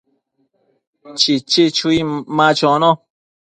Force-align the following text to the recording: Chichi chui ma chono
Chichi 1.19 1.63
chui 1.77 1.97
ma 2.35 2.47
chono 2.57 2.89